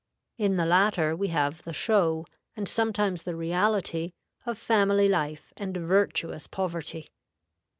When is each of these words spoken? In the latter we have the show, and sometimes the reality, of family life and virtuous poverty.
In 0.39 0.55
the 0.57 0.65
latter 0.65 1.15
we 1.15 1.27
have 1.27 1.61
the 1.61 1.73
show, 1.73 2.25
and 2.55 2.67
sometimes 2.67 3.21
the 3.21 3.35
reality, 3.35 4.13
of 4.47 4.57
family 4.57 5.07
life 5.07 5.53
and 5.57 5.77
virtuous 5.77 6.47
poverty. 6.47 7.11